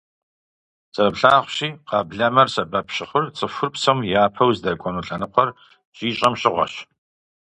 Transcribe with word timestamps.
Зэрыплъагъущи, 0.93 1.69
къэблэмэр 1.87 2.47
сэбэп 2.53 2.87
щыхъур 2.95 3.25
цӀыхур 3.37 3.69
псом 3.73 3.99
япэу 4.23 4.51
здэкӀуэну 4.57 5.05
лъэныкъуэр 5.05 5.49
щищӀэм 5.95 6.33
щыгъуэщ. 6.39 6.73